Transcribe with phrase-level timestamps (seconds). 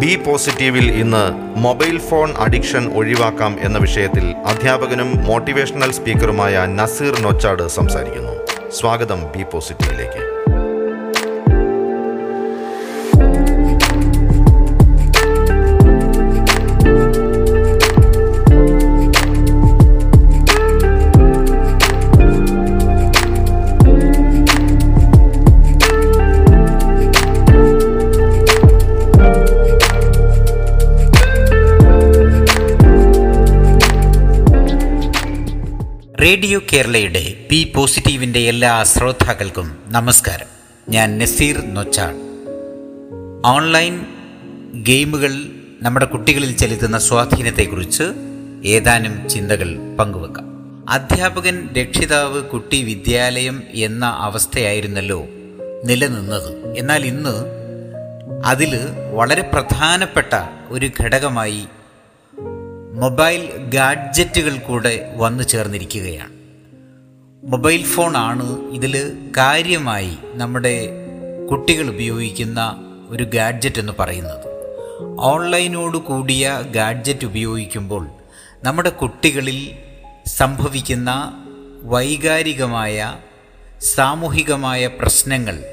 [0.00, 1.24] B പോസിറ്റീവിൽ ഇന്ന്
[1.58, 8.34] mobile phone addiction ഒഴിവാക്കാം എന്ന വിഷയത്തിൽ അധ്യാപകനും മോട്ടിവേഷണൽ സ്പീക്കറുമായ നസീർ നൊച്ചാട് സംസാരിക്കുന്നു.
[8.70, 10.29] സ്വാഗതം ബി പോസിറ്റീവിലേക്ക്.
[36.22, 40.46] റേഡിയോ കേരളയുടെ പി പോസിറ്റീവിന്റെ എല്ലാ ശ്രോതാക്കൾക്കും നമസ്കാരം.
[40.88, 42.14] ഞാൻ നസീർ നൊച്ചാൾ.
[43.46, 44.06] ഓൺലൈൻ
[44.82, 45.44] ഗെയിമുകൾ
[45.82, 48.02] നമ്മുടെ കുട്ടികളിൽ ചെലുത്തുന്ന സ്വാധീനത്തെക്കുറിച്ച്
[48.64, 50.46] ഏതാനും ചിന്തകൾ പങ്കുവെക്കാം.
[50.90, 55.26] അധ്യാപകൻ രക്ഷിതാവ് കുട്ടി വിദ്യാലയം എന്ന അവസ്ഥയായിരുന്നല്ലോ
[55.84, 56.74] നിലനിന്നത്.
[56.78, 57.44] എന്നാൽ ഇന്ന്
[58.44, 58.78] അതിൽ
[59.14, 60.36] വളരെ പ്രധാനപ്പെട്ട
[60.68, 61.64] ഒരു ഘടകമായി
[62.94, 66.32] മൊബൈൽ ഗാഡ്ജറ്റുകൾ കൂടെ വന്നു ചേർന്നിരിക്കുകയാണ്.
[67.46, 70.88] മൊബൈൽ ഫോണാണ് ഇതിൽ കാര്യമായി നമ്മുടെ
[71.50, 72.76] കുട്ടികൾ ഉപയോഗിക്കുന്ന
[73.10, 74.46] ഒരു ഗാഡ്ജറ്റ് എന്ന് പറയുന്നത്.
[75.18, 78.08] ഓൺലൈനോട് കൂടിയ ഗാഡ്ജറ്റ് ഉപയോഗിക്കുമ്പോൾ
[78.62, 79.74] നമ്മുടെ കുട്ടികളിൽ
[80.26, 81.32] സംഭവിക്കുന്ന
[81.82, 83.16] വൈകാരികമായ
[83.80, 85.64] സാമൂഹികമായ പ്രശ്നങ്ങൾ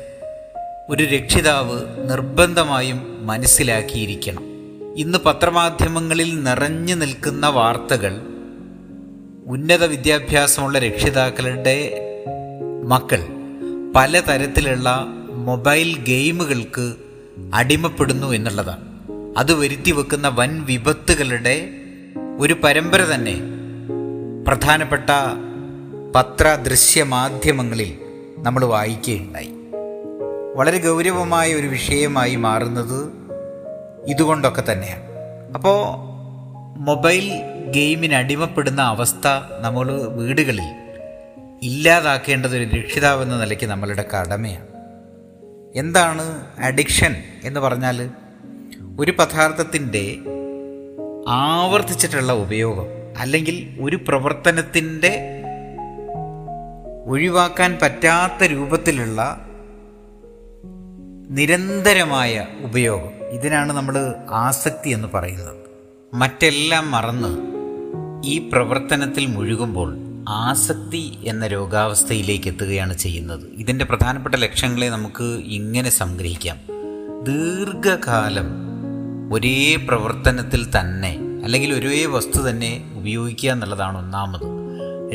[0.90, 4.57] ഒരു രക്ഷിതാവ് നിർബന്ധമായും മനസ്സിലാക്കിയിരിക്കണം.
[4.98, 8.22] ഇന്ന് പത്രമാധ്യമങ്ങളിൽ നിറഞ്ഞു നിൽക്കുന്ന വാർത്തകൾ
[9.46, 12.00] ഉന്നത വിദ്യാഭ്യാസമുള്ള രക്ഷിതാക്കളുടെ
[12.86, 13.28] മക്കൾ
[13.96, 16.94] പലതരത്തിലുള്ള മൊബൈൽ ഗെയിമുകൾക്ക്
[17.54, 18.84] അടിമപ്പെടുന്നു എന്നുള്ളതാണ്.
[19.38, 21.70] അത് വരുത്തി വെക്കുന്ന വൻ വിപത്തുകളുടെ
[22.40, 23.40] ഒരു പരമ്പര തന്നെ.
[24.48, 25.10] പ്രധാനപ്പെട്ട
[26.16, 27.98] പത്ര ദൃശ്യ മാധ്യമങ്ങളിൽ
[28.38, 29.50] നമ്മൾ വായിക്കുകയുണ്ടായി.
[30.56, 33.17] വളരെ ഗൗരവമായ ഒരു വിഷയമായി മാറുന്നത്
[34.08, 35.04] ഇതുകൊണ്ടൊക്കെ തന്നെയാണ്.
[35.54, 35.84] അപ്പോൾ
[36.80, 37.32] മൊബൈൽ
[37.72, 39.28] ഗെയിമിന് അടിമപ്പെടുന്ന അവസ്ഥ
[39.62, 40.76] നമ്മൾ വീടുകളിൽ
[41.64, 44.68] ഇല്ലാതാക്കേണ്ടത് ഒരു രക്ഷിതാവെന്ന നിലയ്ക്ക് നമ്മളുടെ കടമയാണ്.
[45.76, 48.10] എന്താണ് അഡിക്ഷൻ എന്ന് പറഞ്ഞാൽ
[49.00, 50.18] ഒരു പദാർത്ഥത്തിന്റെ
[51.28, 52.86] ആവർത്തിച്ചിട്ടുള്ള ഉപയോഗം
[53.18, 55.44] അല്ലെങ്കിൽ ഒരു പ്രവർത്തനത്തിന്റെ
[57.06, 59.48] ഒഴിവാക്കാൻ പറ്റാത്ത രൂപത്തിലുള്ള
[61.30, 63.17] നിരന്തരമായ ഉപയോഗം.
[63.32, 65.56] ഇതിനാണ് നമ്മൾ ആസക്തി എന്ന് പറയുന്നത്.
[66.14, 67.38] മറ്റെല്ലാം മറന്ന്
[68.26, 69.98] ഈ പ്രവർത്തനത്തിൽ മുഴുകുമ്പോൾ
[70.30, 73.44] ആസക്തി എന്ന രോഗാവസ്ഥയിലേക്ക് എത്തുകയാണ് ചെയ്യുന്നത്.
[73.54, 76.58] ഇതിന്റെ പ്രധാനപ്പെട്ട ലക്ഷ്യങ്ങളെ നമുക്ക് ഇങ്ങനെ സംഗ്രഹിക്കാം.
[77.24, 78.46] ദീർഘകാലം
[79.34, 84.58] ഒരേ പ്രവർത്തനത്തിൽ തന്നെ അല്ലെങ്കിൽ ഒരേ വസ്തു തന്നെ ഉപയോഗിക്കുക എന്നുള്ളതാണ് ഒന്നാമത്.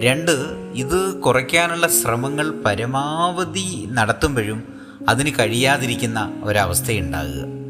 [0.01, 0.31] രണ്ട്
[0.75, 4.63] ഇത് കുറയ്ക്കാനുള്ള ശ്രമങ്ങൾ പരമാവധി നടത്തുമ്പോഴും
[5.09, 7.62] അതിന് കഴിയാതിരിക്കുന്ന ഒരവസ്ഥയുണ്ടാകുക.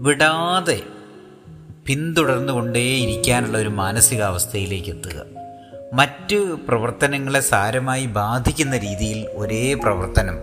[0.00, 0.82] വിടാതെ
[1.86, 5.22] പിന്തുടർന്നുകൊണ്ടേയിരിക്കാനുള്ള ഒരു മാനസികാവസ്ഥയിലേക്ക് എത്തുക
[5.94, 10.34] മറ്റ് പ്രവർത്തനങ്ങളെ സാരമായി ബാധിക്കുന്ന രീതിയിൽ ഒരേ പ്രവർത്തനം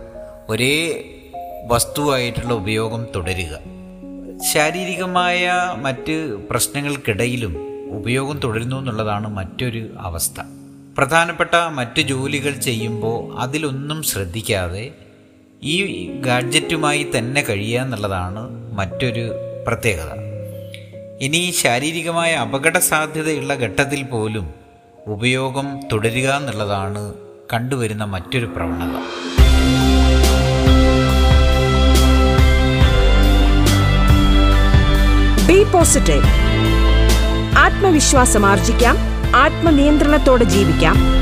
[0.48, 1.04] ഒരേ
[1.66, 3.58] വസ്തുവായിട്ടുള്ള ഉപയോഗം തുടരുക.
[4.52, 7.56] ശാരീരികമായ മറ്റ് പ്രശ്നങ്ങൾക്കിടയിലും
[7.90, 10.40] ഉപയോഗം തുടരുന്നു എന്നുള്ളതാണ് മറ്റൊരു അവസ്ഥ.
[10.98, 14.90] പ്രധാനപ്പെട്ട മറ്റ് ജോലികൾ ചെയ്യുമ്പോൾ അതിലൊന്നും ശ്രദ്ധിക്കാതെ
[15.62, 20.10] ഈ ഗാഡ്ജറ്റുമായി തന്നെ കഴിയുക എന്നുള്ളതാണ് മറ്റൊരു പ്രത്യേകത.
[21.20, 24.54] ഇനി ശാരീരികമായ അപകട സാധ്യതയുള്ള ഘട്ടത്തിൽ പോലും
[25.06, 27.14] ഉപയോഗം തുടരുക എന്നുള്ളതാണ്
[27.52, 28.98] കണ്ടുവരുന്ന മറ്റൊരു പ്രവണത.
[35.46, 36.22] ബി പോസിറ്റീവ്
[37.58, 38.96] ആത്മവിശ്വാസം ആർജിക്കാം.
[39.36, 41.17] ആത്മനിയന്ത്രണത്തോടെ ജീവിക്കാം.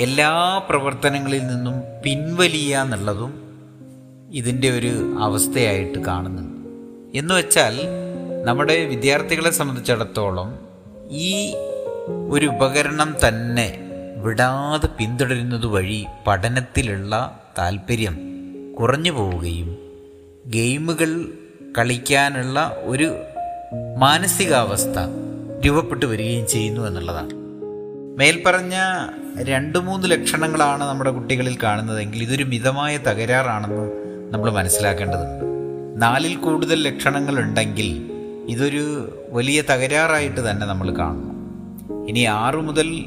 [0.00, 1.74] എല്ലാ പ്രവർത്തനങ്ങളിൽ നിന്നും
[2.04, 3.32] പിൻവലിയുക എന്നുള്ളതും
[4.32, 6.68] ഇതിന്റെ ഒരു അവസ്ഥയായിട്ട് കാണുന്നുണ്ട്.
[7.18, 7.80] എന്ന് വെച്ചാൽ
[8.44, 10.58] നമ്മുടെ വിദ്യാർത്ഥികളെ സംബന്ധിച്ചിടത്തോളം
[11.10, 11.54] ഈ
[12.30, 13.78] ഒരു ഉപകരണം തന്നെ
[14.16, 18.18] വിടാതെ പിന്തുടരുന്നത് വഴി പഠനത്തിലുള്ള താല്പര്യം
[18.78, 19.76] കുറഞ്ഞു പോവുകയും
[20.46, 21.28] ഗെയിമുകൾ
[21.78, 23.16] കളിക്കാനുള്ള ഒരു
[23.98, 24.98] മാനസികാവസ്ഥ
[25.66, 27.47] രൂപപ്പെട്ടു വരികയും ചെയ്യുന്നു എന്നുള്ളതാണ്.
[28.18, 28.74] മേൽപ്പറഞ്ഞ
[29.42, 33.92] രണ്ട് മൂന്ന് ലക്ഷണങ്ങളാണ് നമ്മുടെ കുട്ടികളിൽ കാണുന്നതെങ്കിൽ ഇതൊരു മിതമായ തകരാറാണെന്ന്
[34.30, 35.44] നമ്മൾ മനസ്സിലാക്കേണ്ടതുണ്ട്.
[36.02, 38.10] നാലിൽ കൂടുതൽ ലക്ഷണങ്ങൾ ഉണ്ടെങ്കിൽ
[38.48, 41.34] ഇതൊരു വലിയ തകരാറായിട്ട് തന്നെ നമ്മൾ കാണുന്നു.
[42.08, 43.04] ഇനി ആറ് മുതൽ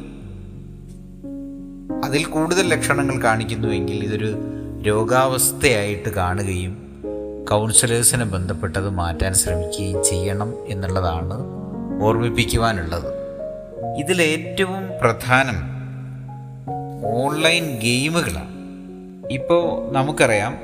[2.05, 4.35] അതിൽ കൂടുതൽ ലക്ഷണങ്ങൾ കാണിക്കുന്നുവെങ്കിൽ ഇതൊരു
[4.81, 6.77] രോഗാവസ്ഥയായിട്ട് കാണുകയും
[7.51, 11.43] കൗൺസിലേഴ്സിനെ ബന്ധപ്പെട്ടത് മാറ്റാൻ ശ്രമിക്കുകയും ചെയ്യണം എന്നുള്ളതാണ്
[12.01, 13.20] ഓർമ്മിപ്പിക്കുവാനുള്ളത്.
[13.97, 15.57] ഇതിലേറ്റവും പ്രധാനം
[17.05, 18.51] ഓൺലൈൻ ഗെയിമുകളാണ്.
[19.31, 20.57] ഇപ്പോൾ നമുക്കറിയാം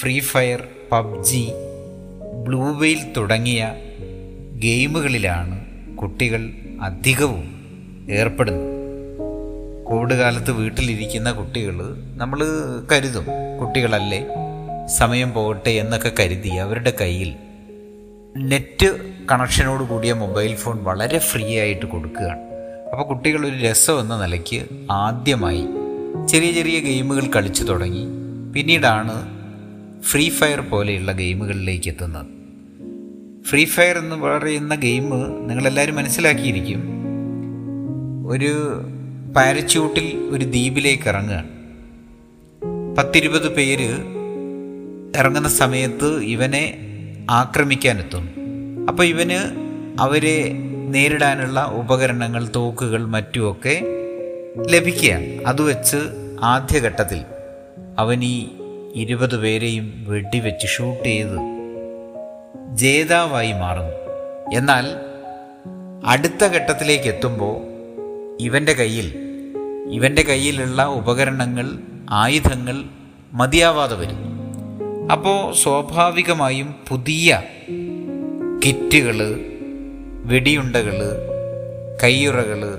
[0.00, 1.52] free fire PUBG
[2.44, 3.74] blue whale തുടങ്ങിയ
[4.58, 6.50] ഗെയിമുകളിലാണ് കുട്ടികൾ
[6.82, 7.44] അധികവും
[8.10, 8.78] ഏർപ്പെടുന്നത്.
[9.86, 11.74] കോവിഡ് കാലത്ത് വീട്ടിലിരിക്കുന്ന കുട്ടികൾ
[12.16, 12.40] നമ്മൾ
[12.92, 13.26] കരുതും
[13.60, 14.26] കുട്ടികളല്ലേ
[14.86, 17.34] സമയം പോകട്ടെ എന്നൊക്കെ കരുതി അവരുടെ കയ്യിൽ
[18.36, 18.86] നെറ്റ്
[19.32, 22.40] കണക്ഷനോട് കൂടിയ മൊബൈൽ ഫോൺ വളരെ ഫ്രീ ആയിട്ട് കൊടുക്കുകയാണ്.
[22.90, 25.66] അപ്പോൾ കുട്ടികൾ ഒരു രസം എന്ന നിലയ്ക്ക് ആദ്യമായി
[26.28, 28.06] ചെറിയ ചെറിയ ഗെയിമുകൾ കളിച്ചു തുടങ്ങി.
[28.54, 29.38] പിന്നീടാണ്
[30.02, 32.26] ഫ്രീ ഫയർ പോലെയുള്ള ഗെയിമുകളിലേക്ക് എത്തുന്നത്.
[33.44, 35.10] ഫ്രീ ഫയർ എന്ന് പറയുന്ന ഗെയിം
[35.48, 36.82] നിങ്ങളെല്ലാവരും മനസ്സിലാക്കിയിരിക്കും.
[38.28, 38.82] ഒരു
[39.36, 41.48] പാരച്യൂട്ടിൽ ഒരു ദ്വീപിലേക്ക് ഇറങ്ങുകയാണ്.
[42.96, 43.90] പത്തിരുപത് പേര്
[45.16, 46.84] ഇറങ്ങുന്ന സമയത്ത് ഇവനെ
[47.30, 48.32] ആക്രമിക്കാനെത്തുന്നു
[48.86, 49.38] അപ്പോൾ ഇവന്
[50.00, 50.52] അവരെ
[50.88, 53.82] നേരിടാനുള്ള ഉപകരണങ്ങൾ തോക്കുകൾ മറ്റുമൊക്കെ
[54.68, 55.44] ലഭിക്കുകയാണ്.
[55.46, 55.96] അത് വെച്ച്
[56.42, 57.20] ആദ്യഘട്ടത്തിൽ
[57.98, 58.48] അവൻ ഈ
[58.94, 61.38] ഇരുപത് പേരെയും വെടിവെച്ച് ഷൂട്ട് ചെയ്ത്
[62.76, 63.96] ജേതാവായി മാറുന്നു.
[64.54, 64.86] എന്നാൽ
[66.06, 67.56] അടുത്ത ഘട്ടത്തിലേക്ക് എത്തുമ്പോൾ
[68.42, 69.08] ഇവന്റെ കയ്യിൽ
[69.90, 71.78] ഇവന്റെ കയ്യിലുള്ള ഉപകരണങ്ങൾ
[72.10, 72.84] ആയുധങ്ങൾ
[73.32, 74.27] മതിയാവാതെ വരുന്നു
[75.12, 77.42] അപ്പോൾ സ്വാഭാവികമായും പുതിയ
[78.66, 79.40] കിറ്റുകൾ
[80.24, 80.98] വെടിയുണ്ടകൾ
[82.02, 82.78] കയ്യുറകൾ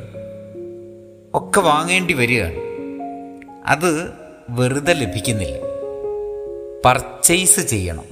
[1.33, 2.55] ഒക്കെ വാങ്ങേണ്ടി വരികയാണ്.
[3.65, 4.09] അത്
[4.49, 5.55] വെറുതെ ലഭിക്കുന്നില്ല.
[6.85, 8.03] പർച്ചേസ് ചെയ്യണം.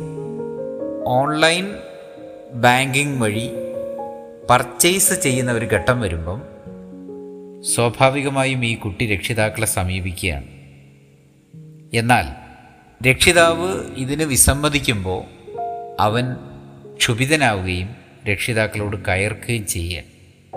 [1.08, 1.68] ഓൺലൈൻ
[2.54, 3.52] ബാങ്കിങ് വഴി
[4.50, 6.42] പർച്ചേസ് ചെയ്യുന്ന ഒരു ഘട്ടം വരുമ്പം
[7.76, 10.48] സ്വാഭാവികമായും ഈ കുട്ടി രക്ഷിതാക്കളെ സമീപിക്കുകയാണ്.
[11.94, 12.47] എന്നാൽ
[13.06, 15.24] രക്ഷിതാവ് ഇതിന് വിസമ്മതിക്കുമ്പോൾ
[16.00, 16.36] അവൻ
[16.98, 17.90] ക്ഷുഭിതനാവുകയും
[18.30, 20.04] രക്ഷിതാക്കളോട് കയർക്കുകയും ചെയ്യുക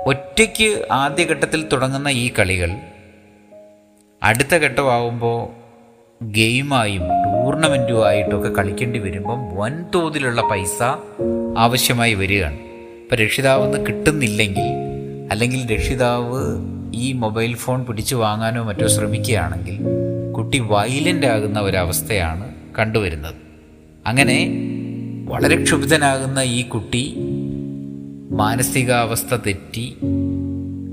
[0.07, 2.71] ഒറ്റയ്ക്ക് ആദ്യഘട്ടത്തിൽ തുടങ്ങുന്ന ഈ കളികൾ
[4.23, 5.49] അടുത്ത ഘട്ടമാവുമ്പോൾ
[6.25, 10.83] ഗെയിമായും ടൂർണമെന്റുമായിട്ടൊക്കെ കളിക്കേണ്ടി വരുമ്പം വൻതോതിലുള്ള പൈസ
[11.59, 12.59] ആവശ്യമായി വരികയാണ്.
[13.03, 14.69] ഇപ്പം രക്ഷിതാവ് ഒന്ന് കിട്ടുന്നില്ലെങ്കിൽ
[15.31, 16.41] അല്ലെങ്കിൽ രക്ഷിതാവ്
[16.95, 19.79] ഈ മൊബൈൽ ഫോൺ പിടിച്ചു വാങ്ങാനോ മറ്റോ ശ്രമിക്കുകയാണെങ്കിൽ
[20.41, 23.35] കുട്ടി വയലന്റ് ആകുന്ന ഒരവസ്ഥയാണ് കണ്ടുവരുന്നത്.
[24.07, 24.51] അങ്ങനെ
[25.29, 27.17] വളരെ ക്ഷുഭിതനാകുന്ന ഈ കുട്ടി
[28.31, 29.97] മാനസികാവസ്ഥ തെറ്റി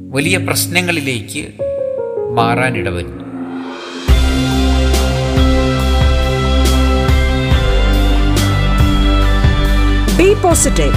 [0.09, 1.47] വലിയ പ്രശ്നങ്ങളിലേക്ക്
[2.33, 3.23] മാറാനിടവരുന്നു
[10.17, 10.93] ബി പോസിറ്റീവ്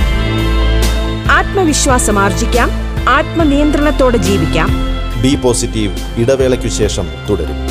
[1.30, 2.70] ആത്മവിശ്വാസം ആർജിക്കാം.
[3.08, 4.68] ആത്മനിയന്ത്രണത്തോടെ ജീവിക്കാം.
[5.22, 7.69] ബി പോസിറ്റീവ് ഇടവേളയ്ക്കു ശേഷം തുടരും.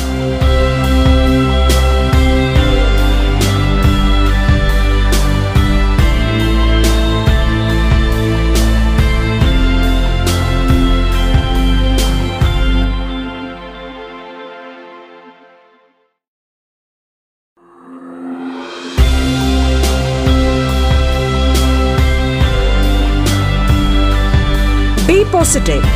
[25.50, 25.88] പോസിറ്റീവ്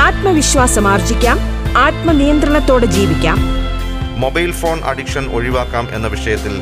[0.00, 1.38] ആത്മവിശ്വാസം ആർജിക്കാം
[1.76, 3.38] ആത്മനിയന്ത്രണത്തോടെ ജീവിക്കാം.
[4.18, 6.54] മൊബൈൽ ഫോൺ അഡിക്ഷൻ ഒഴിവാക്കാം എന്ന വിഷയത്തിൽ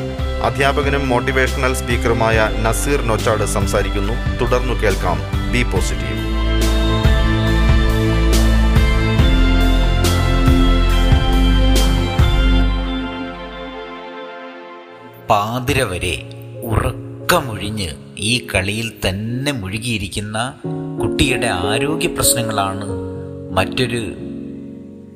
[0.43, 4.15] അധ്യാപകനും മോട്ടിവേഷണൽ സ്പീക്കറുമായ നസീർ നൊച്ചാട് സംസാരിക്കുന്നു.
[4.41, 5.19] തുടർന്നു കേൾക്കാം
[5.51, 6.19] ബി പോസിറ്റീവ്
[15.29, 16.15] പാതിര വരെ
[16.63, 20.37] ഉറക്കമൊഴിഞ്ഞ് ഈ കളിയിൽ തന്നെ മുഴുകിയിരിക്കുന്ന
[21.01, 22.85] കുട്ടിയുടെ ആരോഗ്യ പ്രശ്നങ്ങളാണ്
[23.51, 24.13] മറ്റൊരു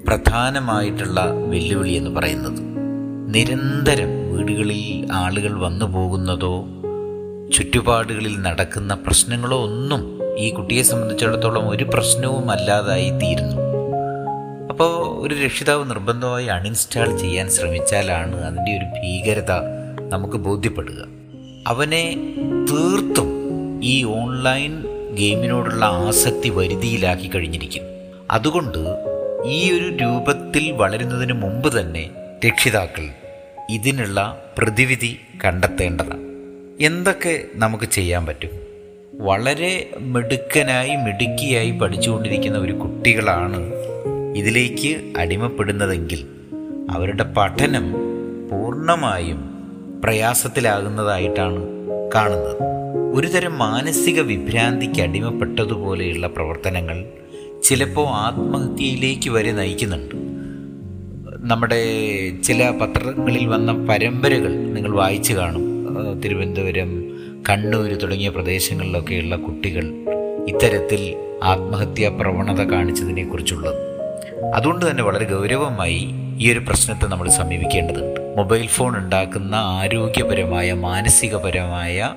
[0.07, 2.59] പ്രധാനമായിട്ടുള്ള വെല്ലുവിളി എന്ന് പറയുന്നത്.
[3.35, 6.65] നിരന്തരം വീടുകളിൽ ആളുകൾ വന്നു പോകുന്നതോ
[7.53, 13.57] ചുറ്റുപാടുകളിൽ നടക്കുന്ന പ്രശ്നങ്ങളോ ഒന്നും ഈ കുട്ടിയെ സംബന്ധിച്ചിടത്തോളം ഒരു പ്രശ്നവും അല്ലാതായി തീരുന്നു.
[14.69, 19.51] അപ്പോൾ ഒരു രക്ഷിതാവ് നിർബന്ധമായി അൺഇൻസ്റ്റാൾ ചെയ്യാൻ ശ്രമിച്ചാലാണ് അതിന്റെ ഒരു ഭീകരത
[20.09, 21.05] നമുക്ക് ബോധ്യപ്പെടുക.
[21.67, 22.33] അവനെ
[22.71, 23.31] തീർത്തും
[23.83, 27.81] ഈ ഓൺലൈൻ ഗെയിമിനോടുള്ള ആസക്തി വരുതിയിലാക്കി കഴിഞ്ഞിരിക്കും
[28.31, 28.77] അതുകൊണ്ട്
[29.45, 32.09] ഈ ഒരു രൂപത്തിൽ വളരുന്നതിന് മുമ്പ് തന്നെ
[32.47, 33.09] രക്ഷിതാക്കൾ
[33.69, 36.23] ഇതിനുള്ള പ്രതിവിധി കണ്ടെത്തേണ്ടതാണ്.
[36.81, 38.49] എന്തൊക്കെ നമുക്ക് ചെയ്യാൻ പറ്റും?
[39.13, 43.73] വളരെ മിടുക്കനായി മിടുക്കിയായി പഠിച്ചുകൊണ്ടിരിക്കുന്ന ഒരു കുട്ടികളാണ്
[44.35, 46.27] ഇതിലേക്ക് അടിമപ്പെടുന്നതെങ്കിൽ
[46.91, 47.91] അവരുടെ പഠനം
[48.51, 49.49] പൂർണമായും
[50.03, 51.65] പ്രയാസത്തിലാകുന്നതായിട്ടാണ്
[52.15, 52.57] കാണുന്നത്.
[53.15, 57.05] ഒരുതരം മാനസിക വിഭ്രാന്തിക്ക് അടിമപ്പെട്ടതുപോലെയുള്ള പ്രവർത്തനങ്ങൾ
[57.63, 60.15] ചിലപ്പോൾ ആത്മഹത്യയിലേക്ക് വരെ നയിക്കുന്നുണ്ട്.
[61.51, 61.79] നമ്മുടെ
[62.41, 65.63] ചില പത്രങ്ങളിൽ വന്ന പരമ്പരകൾ നിങ്ങൾ വായിച്ചു കാണും.
[66.21, 66.91] തിരുവനന്തപുരം
[67.49, 69.85] കണ്ണൂർ തുടങ്ങിയ പ്രദേശങ്ങളിലൊക്കെയുള്ള കുട്ടികൾ
[70.47, 73.79] ഇത്തരത്തിൽ ആത്മഹത്യാ പ്രവണത കാണിച്ചതിനെക്കുറിച്ചുള്ളത്.
[74.55, 78.37] അതുകൊണ്ട് തന്നെ വളരെ ഗൗരവമായി ഈ ഒരു പ്രശ്നത്തെ നമ്മൾ സമീപിക്കേണ്ടതുണ്ട്.
[78.37, 82.15] മൊബൈൽ ഫോൺ ഉണ്ടാക്കുന്ന ആരോഗ്യപരമായ മാനസികപരമായ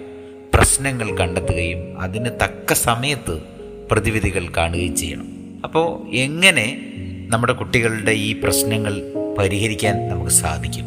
[0.59, 3.43] പ്രശ്നങ്ങൾ കണ്ടെത്തുകയും അതിന് തക്ക സമയത്ത്
[3.91, 5.27] പ്രതിവിധികൾ കാണുകയും ചെയ്യണം.
[5.65, 6.93] അപ്പോൾ എങ്ങനെ
[7.29, 9.03] നമ്മുടെ കുട്ടികളുടെ ഈ പ്രശ്നങ്ങൾ
[9.39, 10.85] പരിഹരിക്കാൻ നമുക്ക് സാധിക്കും?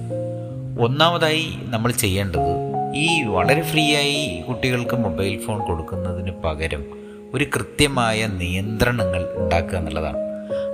[0.79, 6.85] ഒന്നാമതായി നമ്മൾ ചെയ്യേണ്ടത് ഈ വളരെ ഫ്രീ ആയി കുട്ടികൾക്ക് മൊബൈൽ ഫോൺ കൊടുക്കുന്നതിന് പകരം
[7.33, 10.17] ഒരു കൃത്യമായ നിയന്ത്രണങ്ങൾ ഉണ്ടാക്കുക എന്നുള്ളതാണ്.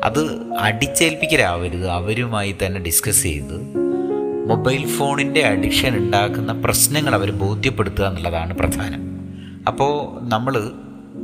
[0.04, 1.88] അത് അടിച്ചേൽപ്പിക്കലാവരുത്.
[1.90, 3.87] അവരുമായി തന്നെ ഡിസ്കസ് ചെയ്ത്
[4.48, 9.02] മൊബൈൽ ഫോണിന്റെ അഡിക്ഷൻ ഉണ്ടാക്കുന്ന പ്രശ്നങ്ങൾ അവർ ബോധ്യപ്പെടുത്തുക എന്നുള്ളതാണ് പ്രധാനം.
[9.68, 10.72] അപ്പോൾ നമ്മൾ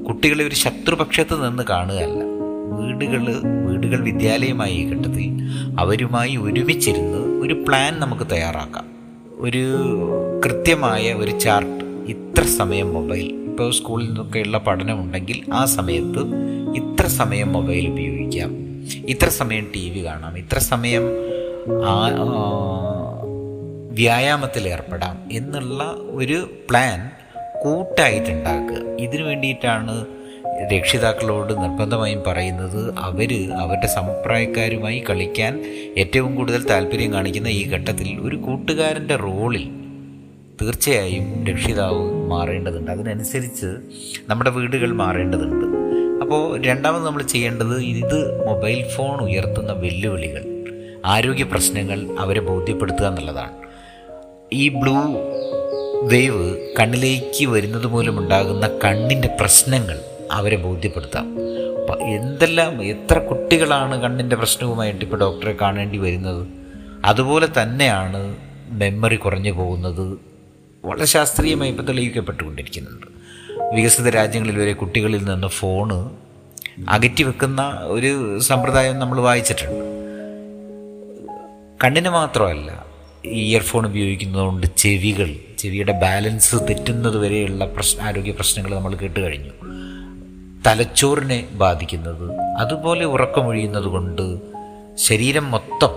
[0.08, 2.24] കുട്ടികളെ ഒരു ശത്രുപക്ഷത്ത് നിന്ന് കാണുകയല്ല.
[2.80, 5.42] വീടുകൾ വീടുകൾ വിദ്യാലയമായി ഈ ഘട്ടത്തിൽ
[5.80, 8.86] അവരുമായി ഒരുമിച്ചിരുന്ന് ഒരു പ്ലാൻ നമുക്ക് തയ്യാറാക്കാം.
[9.36, 9.64] ഒരു
[10.46, 13.26] കൃത്യമായ ഒരു ചാർട്ട് ഇത്ര സമയം മൊബൈൽ.
[13.26, 16.22] ഇപ്പോൾ സ്കൂളിൽ നിന്നൊക്കെയുള്ള പഠനമുണ്ടെങ്കിൽ ആ സമയത്ത്
[16.76, 18.52] ഇത്ര സമയം മൊബൈൽ ഉപയോഗിക്കാം.
[19.06, 20.38] ഇത്ര സമയം ടി വി കാണാം.
[20.38, 21.04] ഇത്ര സമയം
[23.94, 27.12] വ്യായാമത്തിൽ ഏർപ്പെടാം എന്നുള്ള ഒരു പ്ലാൻ
[27.64, 28.98] കൂട്ടായിട്ടുണ്ടാക്കുക.
[29.00, 30.06] ഇതിനു വേണ്ടിയിട്ടാണ്
[30.74, 35.64] രക്ഷിതാക്കളോട് നിർബന്ധമായും പറയുന്നത് അവർ അവരുടെ സമപ്രായക്കാരുമായി കളിക്കാൻ
[35.98, 39.70] ഏറ്റവും കൂടുതൽ താല്പര്യം കാണിക്കുന്ന ഈ ഘട്ടത്തിൽ ഒരു കൂട്ടുകാരന്റെ റോളിൽ
[40.62, 42.92] തീർച്ചയായും രക്ഷിതാവ് മാറേണ്ടതുണ്ട്.
[42.92, 43.76] അതിനനുസരിച്ച്
[44.30, 45.66] നമ്മുടെ വീടുകൾ മാറേണ്ടതുണ്ട്.
[46.22, 50.44] അപ്പോൾ രണ്ടാമത് നമ്മൾ ചെയ്യേണ്ടത് ഇത് മൊബൈൽ ഫോൺ ഉയർത്തുന്ന വെല്ലുവിളികൾ
[51.06, 53.63] ആരോഗ്യ പ്രശ്നങ്ങൾ അവരെ ബോധ്യപ്പെടുത്തുക എന്നുള്ളതാണ്.
[54.54, 54.96] ഈ ബ്ലൂ
[56.04, 60.00] വേവ് കണ്ണിലേക്ക് വരുന്നത് മൂലമുണ്ടാകുന്ന കണ്ണിന്റെ പ്രശ്നങ്ങൾ
[60.32, 61.38] അവരെ ബോധ്യപ്പെടുത്താം.
[62.02, 66.48] എന്തെല്ലാം എത്ര കുട്ടികളാണ് കണ്ണിന്റെ പ്രശ്നവുമായിട്ട് ഇപ്പോൾ ഡോക്ടറെ കാണേണ്ടി വരുന്നത്?
[67.06, 68.36] അതുപോലെ തന്നെയാണ്
[68.70, 70.20] മെമ്മറി കുറഞ്ഞു പോകുന്നത്.
[70.86, 73.08] വളരെ ശാസ്ത്രീയമായി ഇപ്പോൾ തെളിയിക്കപ്പെട്ടുകൊണ്ടിരിക്കുന്നുണ്ട്
[73.74, 76.10] വികസിത രാജ്യങ്ങളിൽ വരെ കുട്ടികളിൽ നിന്ന് ഫോണ്
[76.90, 79.86] അകറ്റി വെക്കുന്ന ഒരു സമ്പ്രദായം നമ്മൾ വായിച്ചിട്ടുണ്ട്.
[81.84, 82.93] കണ്ണിന് മാത്രമല്ല
[83.26, 89.52] ഇയർഫോൺ ഉപയോഗിക്കുന്നതുകൊണ്ട് ചെവികൾ ചെവിയുടെ ബാലൻസ് തെറ്റുന്നത് വരെയുള്ള പ്രശ്ന ആരോഗ്യ പ്രശ്നങ്ങൾ നമ്മൾ കേട്ട് കഴിഞ്ഞു.
[90.66, 94.40] തലച്ചോറിനെ ബാധിക്കുന്നത് അതുപോലെ ഉറക്കമൊഴിയുന്നത് കൊണ്ട്
[94.96, 95.90] ശരീരം മൊത്തം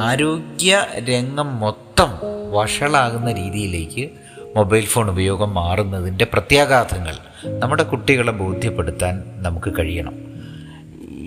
[0.00, 2.08] ആരോഗ്യ രംഗം മൊത്തം
[2.52, 4.10] വഷളാകുന്ന രീതിയിലേക്ക്
[4.56, 10.29] മൊബൈൽ ഫോൺ ഉപയോഗം മാറുന്നതിന്റെ പ്രത്യാഘാതങ്ങൾ നമ്മുടെ കുട്ടികളെ ബോധ്യപ്പെടുത്താൻ നമുക്ക് കഴിയണം.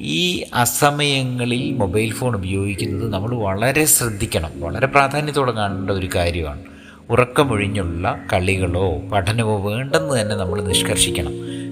[0.03, 4.51] ഈ അസമയങ്ങളിൽ മൊബൈൽ ഫോൺ ഉപയോഗിക്കുന്നത് നമ്മൾ വളരെ ശ്രദ്ധിക്കണം.
[4.59, 6.61] വളരെ പ്രാധാന്യത്തോടെ കാണേണ്ട ഒരു കാര്യമാണ്.
[7.09, 11.31] ഉറക്കമൊഴിഞ്ഞുള്ള കളികളോ പഠനമോ വേണ്ടെന്ന് തന്നെ നമ്മൾ നിഷ്കർഷിക്കണം.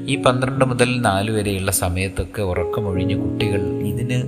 [0.09, 4.23] ഈ പന്ത്രണ്ട് മുതൽ നാല് വരെയുള്ള സമയത്തൊക്കെ ഉറക്കമൊഴിഞ്ഞ് കുട്ടികൾ ഇതിന്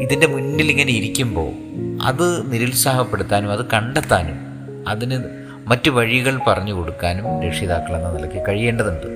[0.00, 1.52] ഇതിന്റെ മുന്നിൽ ഇങ്ങനെ ഇരിക്കുമ്പോൾ
[2.02, 4.36] അത് നിരുത്സാഹപ്പെടുത്താനും അത് കണ്ടെത്താനും
[4.88, 5.24] അതിന്
[5.66, 9.06] മറ്റു വഴികൾ പറഞ്ഞു കൊടുക്കാനും രക്ഷിതാക്കൾ എന്ന നിലയ്ക്ക് കഴിയേണ്ടതുണ്ട്.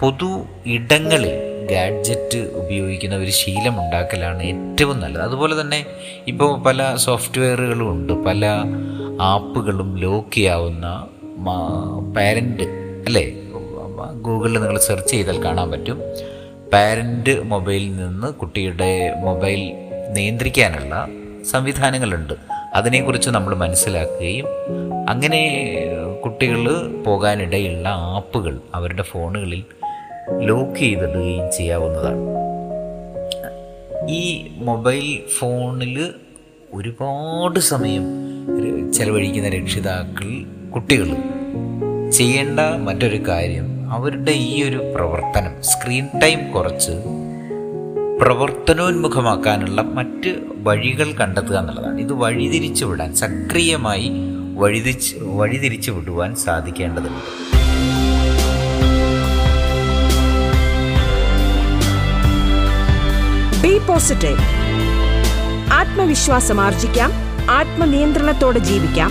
[0.00, 5.22] പൊതു ഇടങ്ങളിൽ ഗാഡ്ജറ്റ് ഉപയോഗിക്കുന്ന ഒരു ശീലം ഉണ്ടാക്കലാണ് ഏറ്റവും നല്ലത്.
[5.22, 5.86] അതുപോലെ തന്നെ
[6.26, 8.12] ഇപ്പോൾ പല സോഫ്റ്റ്വെയറുകളും ഉണ്ട്.
[8.12, 8.46] പല
[9.20, 11.06] ആപ്പുകളും ലോക്ക് ചെയ്യാവുന്ന
[12.16, 12.62] പാരന്റ്
[13.06, 13.24] അല്ലേ?
[14.22, 16.00] ഗൂഗിളിൽ നിങ്ങൾ സെർച്ച് ചെയ്താൽ കാണാൻ പറ്റും.
[16.72, 19.60] പാരന്റ് മൊബൈലിൽ നിന്ന് കുട്ടിയുടെ മൊബൈൽ
[20.12, 21.08] നിയന്ത്രിക്കാനുള്ള
[21.50, 22.34] സംവിധാനങ്ങളുണ്ട്.
[22.74, 24.46] അതിനെക്കുറിച്ച് നമ്മൾ മനസ്സിലാക്കുകയും
[25.08, 25.42] അങ്ങനെ
[26.24, 26.64] കുട്ടികൾ
[27.06, 29.64] പോകാനിടയുള്ള ആപ്പുകൾ അവരുടെ ഫോണുകളിൽ
[30.36, 32.38] ലോക്ക് ചെയ്തിടുകയും ചെയ്യാവുന്നതാണ്.
[34.10, 36.10] ഈ മൊബൈൽ ഫോണിൽ
[36.74, 38.04] ഒരുപാട് സമയം
[38.92, 41.16] ചെലവഴിക്കുന്ന രക്ഷിതാക്കൾ കുട്ടികൾ
[42.10, 46.92] ചെയ്യേണ്ട മറ്റൊരു കാര്യം അവരുടെ ഈ ഒരു പ്രവർത്തനം സ്ക്രീൻ ടൈം കുറച്ച്
[48.22, 52.00] പ്രവർത്തനോന്മുഖമാക്കാനുള്ള മറ്റ് വഴികൾ കണ്ടെത്തുക എന്നുള്ളതാണ്.
[52.00, 54.10] ഇത് വഴിതിരിച്ചു വിടാൻ സക്രിയമായി
[54.56, 57.57] വഴിതിരിച്ച് വഴിതിരിച്ചു വിടുവാൻ സാധിക്കേണ്ടതുണ്ട്.
[63.78, 64.38] പോസിറ്റീവ്
[65.72, 67.10] ആത്മവിശ്വാസം ആർജിക്കാം.
[67.50, 69.10] ആത്മനിയന്ത്രണത്തോടെ ജീവിക്കാം.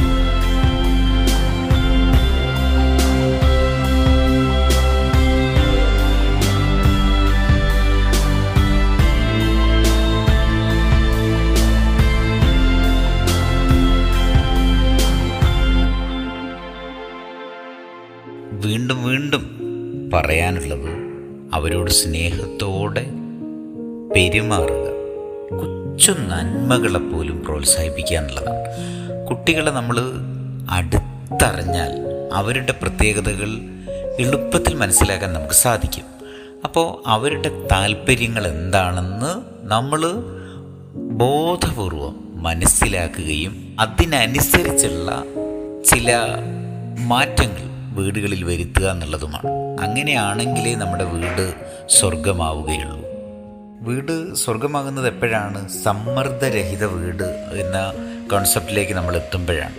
[18.65, 19.43] വീണ്ടും വീണ്ടും
[20.13, 21.07] പറയാനുള്ളത്
[21.53, 23.16] അവരോട് സ്നേഹത്തോടെ
[24.17, 24.85] പെരുമാറുക.
[25.59, 28.61] കൊച്ചു നന്മകളെ പോലും പ്രോത്സാഹിപ്പിക്കുക എന്നുള്ളതാണ്
[29.27, 29.97] കുട്ടികളെ നമ്മൾ
[30.69, 31.91] അടുത്തറിഞ്ഞാൽ
[32.33, 33.49] അവരുടെ പ്രത്യേകതകൾ
[34.19, 36.03] എളുപ്പത്തിൽ മനസ്സിലാക്കാൻ നമുക്ക് സാധിക്കും.
[36.63, 40.01] അപ്പോൾ അവരുടെ താല്പര്യങ്ങൾ എന്താണെന്ന് നമ്മൾ
[40.95, 45.23] ബോധപൂർവം മനസ്സിലാക്കുകയും അതിനനുസരിച്ചുള്ള
[45.85, 46.19] ചില
[47.07, 49.49] മാറ്റങ്ങൾ വീടുകളിൽ വരുത്തുക എന്നുള്ളതുമാണ്.
[49.79, 51.53] അങ്ങനെയാണെങ്കിലേ നമ്മുടെ വീട്
[51.89, 53.06] സ്വർഗമാവുകയുള്ളൂ
[53.87, 55.69] വീട് സ്വർഗമാകുന്നത് എപ്പോഴാണ്?
[55.69, 57.23] സമ്മർദ്ദരഹിത വീട്
[57.61, 57.93] എന്ന
[58.31, 59.75] കോൺസെപ്റ്റിലേക്ക് നമ്മൾ എത്തുമ്പോഴാണ്.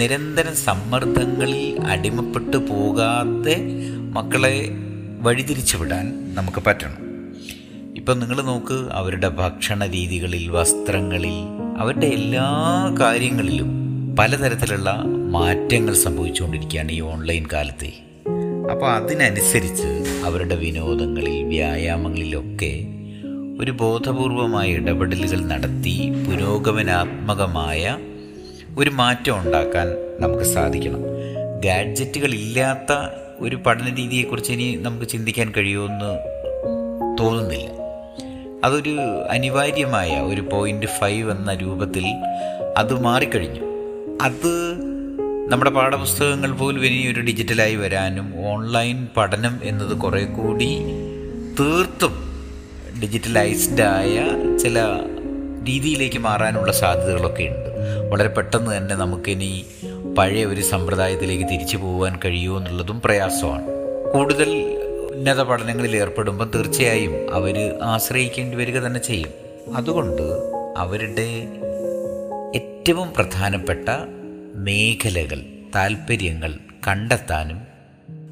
[0.00, 3.56] നിരന്തരം സമ്മർദ്ദങ്ങളിൽ അടിമപ്പെട്ടു പോകാതെ
[4.12, 4.68] മക്കളെ
[5.20, 6.96] വഴിതിരിച്ചു വിടാൻ നമുക്ക് പറ്റണം.
[7.96, 11.36] ഇപ്പം നിങ്ങൾ നോക്ക് അവരുടെ ഭക്ഷണ രീതികളിൽ വസ്ത്രങ്ങളിൽ
[11.78, 12.46] അവരുടെ എല്ലാ
[13.00, 13.70] കാര്യങ്ങളിലും
[14.18, 15.02] പലതരത്തിലുള്ള
[15.36, 17.92] മാറ്റങ്ങൾ സംഭവിച്ചുകൊണ്ടിരിക്കുകയാണ് ഈ ഓൺലൈൻ കാലത്തെ.
[18.72, 22.72] അപ്പോൾ അതിനനുസരിച്ച് അവരുടെ വിനോദങ്ങളിൽ വ്യായാമങ്ങളിലൊക്കെ
[23.60, 27.98] ഒരു ബോധപൂർവമായ ഇടപെടലുകൾ നടത്തി പുരോഗമനാത്മകമായ
[28.78, 29.88] ഒരു മാറ്റം ഉണ്ടാക്കാൻ
[30.20, 31.02] നമുക്ക് സാധിക്കണം.
[31.64, 32.96] ഗാഡ്ജറ്റുകൾ ഇല്ലാത്ത
[33.38, 36.18] ഒരു പഠന രീതിയെക്കുറിച്ച് ഇനി നമുക്ക് ചിന്തിക്കാൻ കഴിയുമെന്ന്
[37.20, 37.68] തോന്നുന്നില്ല.
[38.64, 38.96] അതൊരു
[39.30, 42.04] അനിവാര്യമായ ഒരു പോയിന്റ് ഫൈവ് എന്ന രൂപത്തിൽ
[42.76, 43.60] അത് മാറിക്കഴിഞ്ഞു.
[44.22, 44.74] അത്
[45.48, 50.78] നമ്മുടെ പാഠപുസ്തകങ്ങൾ പോലും ഇനി ഒരു ഡിജിറ്റലായി വരാനും ഓൺലൈൻ പഠനം എന്നത് കുറേ കൂടി
[51.60, 52.33] തീർത്തും
[53.02, 54.80] ഡിജിറ്റലൈസ്ഡ് ആയ ചില
[55.68, 57.68] രീതിയിലേക്ക് മാറാനുള്ള സാധ്യതകളൊക്കെ ഉണ്ട്.
[58.10, 59.66] വളരെ പെട്ടെന്ന് തന്നെ നമുക്കിനി
[60.18, 63.64] പഴയ ഒരു സമ്പ്രദായത്തിലേക്ക് തിരിച്ചു പോകാൻ കഴിയുമോ എന്നുള്ളതും പ്രയാസമാണ്.
[64.12, 64.50] കൂടുതൽ
[65.14, 69.30] ഉന്നത പഠനങ്ങളിൽ ഏർപ്പെടുമ്പോൾ തീർച്ചയായും അവർ ആശ്രയിക്കേണ്ടി വരിക തന്നെ ചെയ്യും.
[69.76, 70.22] അതുകൊണ്ട്
[70.76, 71.48] അവരുടെ
[72.54, 73.88] ഏറ്റവും പ്രധാനപ്പെട്ട
[74.54, 75.42] മേഖലകൾ
[75.74, 76.54] താല്പര്യങ്ങൾ
[76.88, 77.62] കണ്ടെത്താനും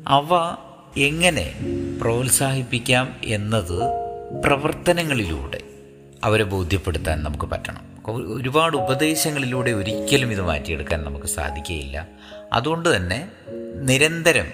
[0.08, 0.56] അവ
[0.96, 1.52] എങ്ങനെ
[2.00, 4.01] പ്രോത്സാഹിപ്പിക്കാം എന്നത്
[4.40, 5.60] പ്രവർത്തനങ്ങളിലൂടെ
[6.24, 7.80] അവരെ ബോധ്യപ്പെടുത്താൻ നമുക്ക് പറ്റണം.
[8.06, 12.08] ഒരുപാട് ഉപദേശങ്ങളിലൂടെ ഒരിക്കലും ഇത് മാറ്റിയെടുക്കാൻ നമുക്ക് സാധിക്കുകയില്ല.
[12.52, 13.28] അതുകൊണ്ട് തന്നെ
[13.74, 14.46] നിരന്തരം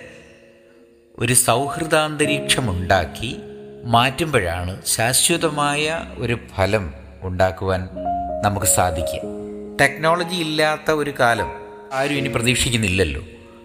[1.18, 3.36] ഒരു സൗഹൃദാന്തരീക്ഷമുണ്ടാക്കി
[3.84, 7.88] മാറ്റുമ്പോഴാണ് ശാശ്വതമായ ഒരു ഫലം ഉണ്ടാക്കുവാൻ
[8.42, 9.20] നമുക്ക് സാധിക്കുക.
[9.80, 11.50] ടെക്നോളജി ഇല്ലാത്ത ഒരു കാലം
[11.92, 13.22] ആരും ഇനി പ്രതീക്ഷിക്കുന്നില്ലല്ലോ.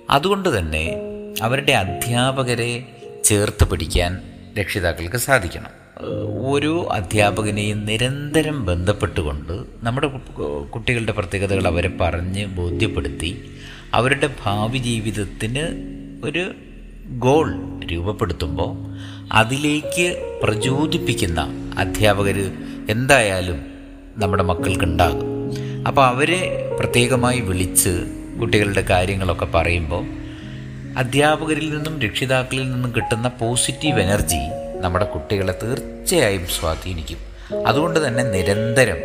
[0.09, 0.95] അതുകൊണ്ട് തന്നെ
[1.41, 2.85] അവരുടെ അധ്യാപകരെ
[3.23, 4.21] ചേർത്ത് പിടിക്കാൻ
[4.59, 5.82] രക്ഷിതാക്കൾക്ക് സാധിക്കണം.
[6.41, 10.07] ഓരോ അധ്യാപകനെയും നിരന്തരം ബന്ധപ്പെട്ടുകൊണ്ട് നമ്മുടെ
[10.69, 13.43] കുട്ടികളുടെ പ്രത്യേകതകൾ അവരെ പറഞ്ഞ് ബോധ്യപ്പെടുത്തി
[13.93, 15.63] അവരുടെ ഭാവി ജീവിതത്തിന്
[16.23, 16.51] ഒരു
[17.07, 17.47] ഗോൾ
[17.91, 18.71] രൂപപ്പെടുത്തുമ്പോൾ
[19.31, 21.41] അതിലേക്ക് പ്രചോദിപ്പിക്കുന്ന
[21.77, 22.51] അധ്യാപകർ
[22.89, 23.65] എന്തായാലും
[24.17, 25.29] നമ്മുടെ മക്കൾക്കുണ്ടാകും.
[25.87, 27.93] അപ്പോൾ അവരെ പ്രത്യേകമായി വിളിച്ച്
[28.41, 30.03] കുട്ടികളുടെ കാര്യങ്ങളൊക്കെ പറയുമ്പോൾ
[30.97, 37.17] അധ്യാപകരിൽ നിന്നും രക്ഷിതാക്കളിൽ നിന്നും കിട്ടുന്ന പോസിറ്റീവ് എനർജി നമ്മുടെ കുട്ടികളെ തീർച്ചയായും സ്വാധീനിക്കും.
[37.67, 38.97] അതുകൊണ്ട് തന്നെ നിരന്തരം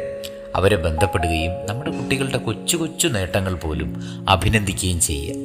[0.57, 3.91] അവരെ ബന്ധപ്പെടുകയും നമ്മുടെ കുട്ടികളുടെ കൊച്ചു കൊച്ചു നേട്ടങ്ങൾ പോലും
[4.29, 5.37] അഭിനന്ദിക്കുകയും ചെയ്യുക.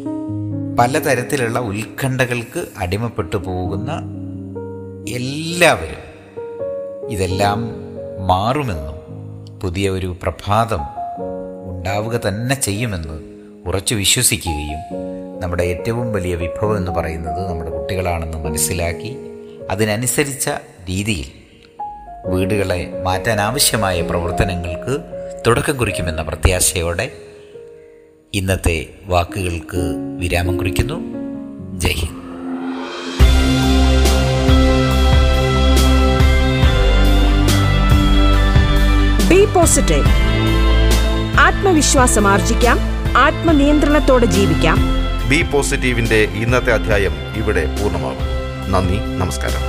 [0.79, 3.91] പലതരത്തിലുള്ള ഉത്കണ്ഠകൾക്ക് അടിമപ്പെട്ടു പോകുന്ന
[5.09, 6.01] എല്ലാവരും
[7.09, 7.59] ഇതെല്ലാം
[8.27, 8.97] മാറുമെന്നും
[9.59, 10.83] പുതിയ ഒരു പ്രഭാതം
[11.69, 13.17] ഉണ്ടാവുക തന്നെ ചെയ്യുമെന്ന്
[13.67, 14.81] ഉറച്ചു വിശ്വസിക്കുകയും
[15.39, 19.11] നമ്മുടെ ഏറ്റവും വലിയ വിഭവം എന്ന് പറയുന്നത് നമ്മുടെ കുട്ടികളാണെന്ന് മനസ്സിലാക്കി
[19.69, 20.49] അതിനനുസരിച്ച
[20.89, 21.25] രീതിയിൽ
[22.25, 24.97] വീടുകളെ മാറ്റാൻ ആവശ്യമായ പ്രവർത്തനങ്ങൾക്ക്
[25.47, 27.11] തുടക്കം കുറിക്കുമെന്ന പ്രത്യാശയോടെ
[28.33, 31.01] ഇന്നത്തെ വാക്കുകൾക്ക് വിരാമം കുറിക്കുന്നു.
[31.79, 32.23] ജയ് ഹിന്ദ്.
[39.29, 40.05] ബി പോസിറ്റീവ്
[41.39, 42.79] ആത്മവിശ്വാസം ആർജിക്കാം.
[43.17, 44.77] ആത്മനിയന്ത്രണത്തോടെ ജീവിക്കാം.
[45.29, 48.32] ബി പോസിറ്റീവിന്റെ ഇന്നത്തെ അധ്യായം ഇവിടെ പൂർണമാകും.
[48.73, 49.63] നന്ദി നമസ്കാരം.